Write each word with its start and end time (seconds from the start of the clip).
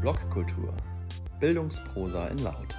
Blogkultur. 0.00 0.74
Bildungsprosa 1.40 2.28
in 2.28 2.38
Laut. 2.38 2.74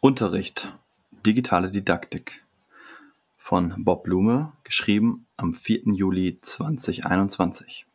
Unterricht. 0.00 0.70
Digitale 1.24 1.70
Didaktik. 1.70 2.44
Von 3.38 3.82
Bob 3.84 4.04
Blume, 4.04 4.52
geschrieben 4.64 5.26
am 5.38 5.54
4. 5.54 5.94
Juli 5.94 6.38
2021. 6.42 7.86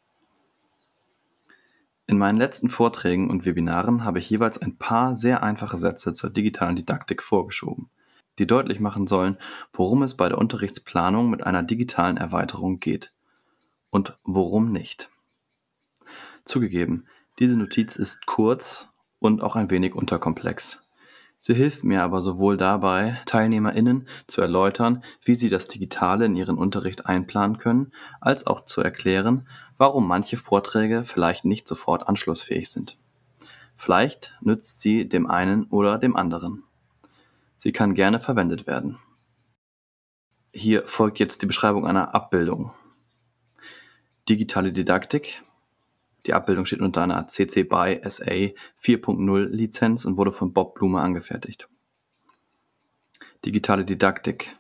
In 2.08 2.20
meinen 2.20 2.38
letzten 2.38 2.70
Vorträgen 2.70 3.32
und 3.32 3.46
Webinaren 3.46 4.04
habe 4.04 4.20
ich 4.20 4.30
jeweils 4.30 4.60
ein 4.60 4.78
paar 4.78 5.18
sehr 5.18 5.42
einfache 5.42 5.80
Sätze 5.80 6.14
zur 6.14 6.30
digitalen 6.30 6.76
Didaktik 6.76 7.24
vorgeschoben, 7.24 7.90
die 8.38 8.46
deutlich 8.46 8.80
machen 8.80 9.08
sollen, 9.08 9.40
worum 9.74 10.04
es 10.04 10.16
bei 10.16 10.30
der 10.30 10.38
Unterrichtsplanung 10.38 11.30
mit 11.32 11.44
einer 11.44 11.64
digitalen 11.64 12.18
Erweiterung 12.18 12.80
geht 12.80 13.12
und 13.90 14.18
worum 14.24 14.72
nicht. 14.72 15.10
Zugegeben, 16.46 17.08
diese 17.40 17.56
Notiz 17.56 17.96
ist 17.96 18.28
kurz 18.28 18.90
und 19.18 19.42
auch 19.42 19.56
ein 19.56 19.72
wenig 19.72 19.96
unterkomplex. 19.96 20.84
Sie 21.40 21.54
hilft 21.54 21.84
mir 21.84 22.04
aber 22.04 22.22
sowohl 22.22 22.58
dabei, 22.58 23.20
TeilnehmerInnen 23.26 24.08
zu 24.28 24.42
erläutern, 24.42 25.04
wie 25.24 25.36
sie 25.36 25.50
das 25.50 25.68
Digitale 25.68 26.26
in 26.26 26.36
ihren 26.36 26.58
Unterricht 26.58 27.06
einplanen 27.08 27.58
können, 27.58 27.92
als 28.22 28.48
auch 28.48 28.66
zu 28.66 28.82
erklären, 28.82 29.48
warum 29.78 30.08
manche 30.08 30.38
Vorträge 30.38 31.04
vielleicht 31.04 31.46
nicht 31.46 31.68
sofort 31.68 32.08
anschlussfähig 32.08 32.70
sind. 32.70 32.98
Vielleicht 33.76 34.34
nützt 34.42 34.80
sie 34.80 35.08
dem 35.08 35.28
einen 35.28 35.66
oder 35.66 35.98
dem 35.98 36.16
anderen. 36.16 36.64
Sie 37.58 37.72
kann 37.72 37.94
gerne 37.94 38.20
verwendet 38.20 38.68
werden. 38.68 39.00
Hier 40.54 40.88
folgt 40.88 41.20
jetzt 41.20 41.42
die 41.42 41.46
Beschreibung 41.46 41.86
einer 41.86 42.16
Abbildung. 42.16 42.72
Digitale 44.30 44.72
Didaktik. 44.72 45.44
Die 46.26 46.34
Abbildung 46.34 46.66
steht 46.66 46.80
unter 46.80 47.04
einer 47.04 47.28
CC 47.28 47.64
BY 47.64 48.02
SA 48.10 48.32
4.0 48.82 49.46
Lizenz 49.48 50.06
und 50.06 50.18
wurde 50.18 50.32
von 50.32 50.54
Bob 50.54 50.76
Blume 50.76 51.02
angefertigt. 51.02 51.68
Digitale 53.46 53.86
Didaktik. 53.86 54.56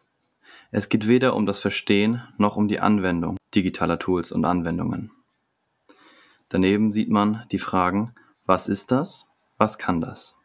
Es 0.71 0.89
geht 0.89 1.07
weder 1.07 1.35
um 1.35 1.45
das 1.45 1.59
Verstehen 1.59 2.21
noch 2.37 2.57
um 2.57 2.67
die 2.67 2.81
Anwendung 2.81 3.37
digitaler 3.55 3.97
Tools 3.97 4.31
und 4.31 4.45
Anwendungen. 4.45 5.11
Daneben 6.55 6.93
sieht 6.93 7.09
man 7.09 7.43
die 7.51 7.59
Fragen, 7.59 8.13
was 8.45 8.69
ist 8.69 8.89
das? 8.89 9.27
Was 9.57 9.77
kann 9.77 9.99
das? 9.99 10.37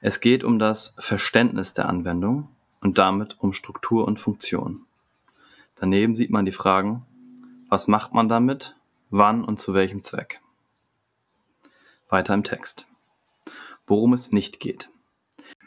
Es 0.00 0.20
geht 0.20 0.44
um 0.44 0.58
das 0.58 0.94
Verständnis 0.98 1.72
der 1.72 1.88
Anwendung 1.88 2.50
und 2.82 2.98
damit 2.98 3.40
um 3.40 3.54
Struktur 3.54 4.06
und 4.06 4.20
Funktion. 4.20 4.84
Daneben 5.76 6.14
sieht 6.14 6.28
man 6.28 6.44
die 6.44 6.52
Fragen, 6.52 7.06
was 7.70 7.88
macht 7.88 8.12
man 8.12 8.28
damit? 8.28 8.76
Wann 9.08 9.44
und 9.46 9.58
zu 9.58 9.72
welchem 9.72 10.02
Zweck? 10.02 10.42
Weiter 12.10 12.34
im 12.34 12.44
Text. 12.44 12.86
Worum 13.86 14.12
es 14.12 14.30
nicht 14.30 14.60
geht. 14.60 14.90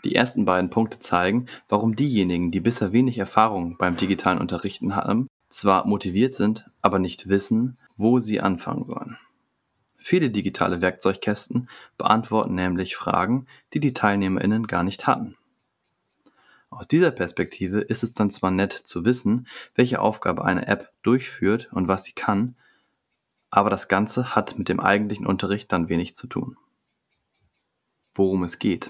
Die 0.03 0.13
ersten 0.13 0.45
beiden 0.45 0.69
Punkte 0.69 0.99
zeigen, 0.99 1.47
warum 1.67 1.95
diejenigen, 1.95 2.51
die 2.51 2.59
bisher 2.59 2.91
wenig 2.91 3.17
Erfahrung 3.17 3.75
beim 3.75 3.97
digitalen 3.97 4.37
Unterrichten 4.37 4.95
haben, 4.95 5.29
zwar 5.49 5.87
motiviert 5.87 6.35
sind, 6.35 6.69
aber 6.83 6.99
nicht 6.99 7.27
wissen, 7.27 7.79
wo 7.97 8.19
sie 8.19 8.41
anfangen 8.41 8.85
sollen. 8.85 9.17
Viele 9.97 10.29
digitale 10.29 10.81
Werkzeugkästen 10.81 11.69
beantworten 11.97 12.55
nämlich 12.55 12.95
Fragen, 12.95 13.47
die 13.73 13.79
die 13.79 13.93
Teilnehmerinnen 13.93 14.67
gar 14.67 14.83
nicht 14.83 15.07
hatten. 15.07 15.37
Aus 16.69 16.87
dieser 16.87 17.11
Perspektive 17.11 17.81
ist 17.81 18.03
es 18.03 18.13
dann 18.13 18.31
zwar 18.31 18.51
nett 18.51 18.73
zu 18.73 19.05
wissen, 19.05 19.47
welche 19.75 20.01
Aufgabe 20.01 20.43
eine 20.43 20.67
App 20.67 20.91
durchführt 21.03 21.71
und 21.71 21.87
was 21.87 22.03
sie 22.03 22.13
kann, 22.13 22.55
aber 23.49 23.69
das 23.69 23.87
Ganze 23.87 24.35
hat 24.35 24.57
mit 24.57 24.67
dem 24.67 24.79
eigentlichen 24.79 25.27
Unterricht 25.27 25.71
dann 25.71 25.87
wenig 25.87 26.15
zu 26.15 26.27
tun. 26.27 26.57
Worum 28.15 28.43
es 28.43 28.57
geht. 28.57 28.89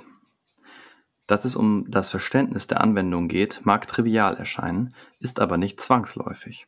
Dass 1.28 1.46
es 1.46 1.56
um 1.56 1.86
das 1.92 2.10
Verständnis 2.10 2.68
der 2.68 2.82
Anwendung 2.82 3.28
geht, 3.28 3.66
mag 3.66 3.88
trivial 3.88 4.36
erscheinen, 4.36 4.96
ist 5.20 5.40
aber 5.40 5.58
nicht 5.58 5.80
zwangsläufig. 5.80 6.66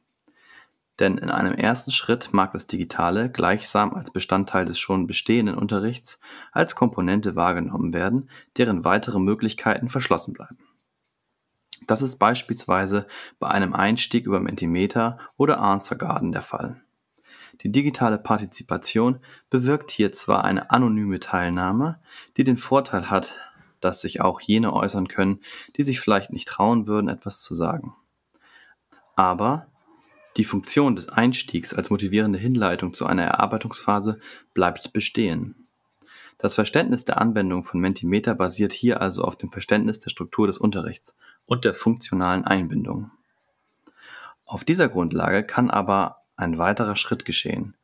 Denn 1.00 1.18
in 1.18 1.30
einem 1.30 1.54
ersten 1.54 1.92
Schritt 1.92 2.30
mag 2.32 2.54
das 2.54 2.68
Digitale 2.68 3.30
gleichsam 3.30 3.94
als 3.94 4.12
Bestandteil 4.12 4.66
des 4.66 4.80
schon 4.80 5.08
bestehenden 5.08 5.56
Unterrichts 5.56 6.20
als 6.54 6.76
Komponente 6.76 7.36
wahrgenommen 7.36 7.94
werden, 7.94 8.30
deren 8.58 8.86
weitere 8.86 9.20
Möglichkeiten 9.20 9.90
verschlossen 9.90 10.34
bleiben. 10.34 10.58
Das 11.88 12.02
ist 12.02 12.18
beispielsweise 12.18 13.08
bei 13.40 13.50
einem 13.50 13.74
Einstieg 13.74 14.26
über 14.26 14.40
Mentimeter 14.40 15.20
oder 15.38 15.60
Answer 15.60 15.98
Garden 15.98 16.32
der 16.32 16.42
Fall. 16.42 16.82
Die 17.62 17.72
digitale 17.72 18.18
Partizipation 18.18 19.20
bewirkt 19.50 19.92
hier 19.92 20.12
zwar 20.12 20.44
eine 20.44 20.72
anonyme 20.72 21.20
Teilnahme, 21.20 22.00
die 22.38 22.44
den 22.44 22.58
Vorteil 22.58 23.10
hat, 23.10 23.38
dass 23.80 24.02
sich 24.02 24.22
auch 24.22 24.42
jene 24.42 24.74
äußern 24.74 25.08
können, 25.08 25.42
die 25.78 25.84
sich 25.84 26.00
vielleicht 26.00 26.32
nicht 26.32 26.48
trauen 26.48 26.88
würden, 26.88 27.08
etwas 27.08 27.42
zu 27.42 27.56
sagen. 27.56 27.96
Aber 29.16 29.68
die 30.38 30.44
Funktion 30.44 30.96
des 30.96 31.10
Einstiegs 31.10 31.74
als 31.74 31.90
motivierende 31.90 32.40
Hinleitung 32.40 32.94
zu 32.94 33.06
einer 33.06 33.24
Erarbeitungsphase 33.24 34.20
bleibt 34.54 34.94
bestehen. 34.94 35.68
Das 36.38 36.56
Verständnis 36.56 37.06
der 37.06 37.20
Anwendung 37.22 37.64
von 37.64 37.80
Mentimeter 37.80 38.36
basiert 38.36 38.74
hier 38.74 39.02
also 39.02 39.24
auf 39.24 39.38
dem 39.38 39.52
Verständnis 39.52 40.00
der 40.00 40.10
Struktur 40.10 40.48
des 40.48 40.58
Unterrichts 40.58 41.16
und 41.46 41.64
der 41.64 41.74
funktionalen 41.74 42.44
Einbindung. 42.44 43.12
Auf 44.46 44.64
dieser 44.64 44.90
Grundlage 44.90 45.44
kann 45.44 45.70
aber 45.70 46.18
ein 46.36 46.58
weiterer 46.58 46.96
Schritt 46.96 47.26
geschehen. 47.26 47.76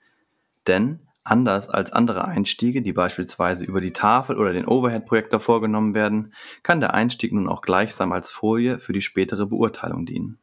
Denn 0.67 0.99
Anders 1.23 1.69
als 1.69 1.93
andere 1.93 2.25
Einstiege, 2.25 2.81
die 2.81 2.93
beispielsweise 2.93 3.63
über 3.63 3.79
die 3.79 3.93
Tafel 3.93 4.39
oder 4.39 4.53
den 4.53 4.65
Overhead-Projektor 4.65 5.39
vorgenommen 5.39 5.93
werden, 5.93 6.33
kann 6.63 6.79
der 6.79 6.95
Einstieg 6.95 7.31
nun 7.31 7.47
auch 7.47 7.61
gleichsam 7.61 8.11
als 8.11 8.31
Folie 8.31 8.79
für 8.79 8.91
die 8.91 9.03
spätere 9.03 9.45
Beurteilung 9.45 10.07
dienen. 10.07 10.39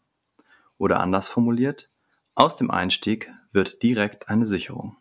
Oder 0.79 1.01
anders 1.01 1.29
formuliert, 1.29 1.89
aus 2.39 2.57
dem 2.57 2.71
Einstieg 2.71 3.33
wird 3.53 3.83
direkt 3.83 4.29
eine 4.29 4.47
Sicherung. 4.47 4.97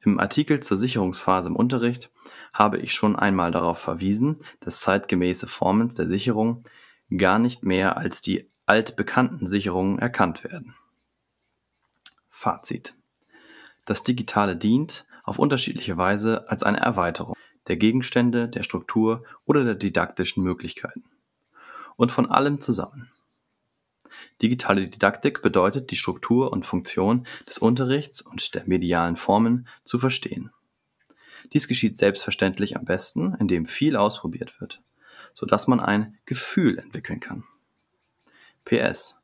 Im 0.00 0.20
Artikel 0.20 0.62
zur 0.62 0.76
Sicherungsphase 0.76 1.48
im 1.48 1.56
Unterricht 1.56 2.10
habe 2.52 2.78
ich 2.78 2.94
schon 2.94 3.16
einmal 3.16 3.50
darauf 3.50 3.78
verwiesen, 3.78 4.40
dass 4.60 4.80
zeitgemäße 4.80 5.46
Formen 5.46 5.92
der 5.94 6.06
Sicherung 6.06 6.64
gar 7.16 7.38
nicht 7.38 7.64
mehr 7.64 7.96
als 7.96 8.20
die 8.20 8.48
altbekannten 8.66 9.46
Sicherungen 9.46 9.98
erkannt 9.98 10.44
werden. 10.44 10.74
Fazit 12.28 12.94
das 13.86 14.02
Digitale 14.02 14.56
dient 14.56 15.06
auf 15.24 15.38
unterschiedliche 15.38 15.96
Weise 15.96 16.50
als 16.50 16.62
eine 16.62 16.80
Erweiterung 16.80 17.34
der 17.68 17.76
Gegenstände, 17.76 18.48
der 18.48 18.62
Struktur 18.62 19.24
oder 19.44 19.64
der 19.64 19.74
didaktischen 19.74 20.42
Möglichkeiten. 20.42 21.04
Und 21.96 22.12
von 22.12 22.30
allem 22.30 22.60
zusammen. 22.60 23.10
Digitale 24.42 24.88
Didaktik 24.88 25.40
bedeutet, 25.40 25.90
die 25.90 25.96
Struktur 25.96 26.52
und 26.52 26.66
Funktion 26.66 27.26
des 27.48 27.58
Unterrichts 27.58 28.20
und 28.20 28.54
der 28.54 28.64
medialen 28.66 29.16
Formen 29.16 29.66
zu 29.84 29.98
verstehen. 29.98 30.50
Dies 31.52 31.68
geschieht 31.68 31.96
selbstverständlich 31.96 32.76
am 32.76 32.84
besten, 32.84 33.34
indem 33.38 33.66
viel 33.66 33.96
ausprobiert 33.96 34.60
wird, 34.60 34.82
sodass 35.34 35.68
man 35.68 35.80
ein 35.80 36.18
Gefühl 36.26 36.78
entwickeln 36.78 37.20
kann. 37.20 37.44
PS. 38.64 39.16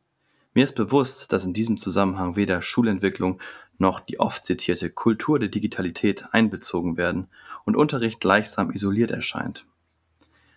Mir 0.55 0.65
ist 0.65 0.77
bewusst, 0.77 1.33
dass 1.33 1.44
in 1.44 1.55
diesem 1.55 1.79
Zusammenhang 1.79 2.37
weder 2.37 2.62
Schulentwicklung 2.62 3.41
noch 3.79 4.00
die 4.00 4.21
oft 4.21 4.47
zitierte 4.47 4.91
Kultur 4.91 5.39
der 5.39 5.49
Digitalität 5.49 6.27
einbezogen 6.33 6.97
werden 6.97 7.29
und 7.65 7.77
Unterricht 7.77 8.21
gleichsam 8.21 8.70
isoliert 8.70 9.11
erscheint. 9.11 9.67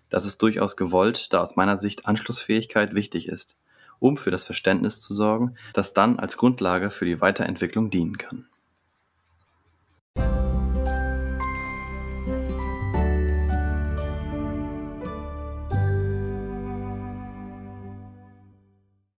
Das 0.09 0.25
ist 0.25 0.41
durchaus 0.41 0.77
gewollt, 0.77 1.33
da 1.33 1.41
aus 1.41 1.55
meiner 1.55 1.77
Sicht 1.77 2.05
Anschlussfähigkeit 2.05 2.93
wichtig 2.93 3.27
ist, 3.27 3.55
um 3.99 4.17
für 4.17 4.31
das 4.31 4.43
Verständnis 4.43 5.01
zu 5.01 5.13
sorgen, 5.13 5.55
das 5.73 5.93
dann 5.93 6.19
als 6.19 6.37
Grundlage 6.37 6.89
für 6.89 7.05
die 7.05 7.21
Weiterentwicklung 7.21 7.89
dienen 7.89 8.17
kann. 8.17 8.47